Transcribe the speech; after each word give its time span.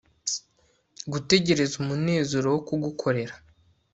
Gutegereza 1.11 1.73
umunezero 1.81 2.47
wo 2.53 2.59
kugukorera 2.67 3.33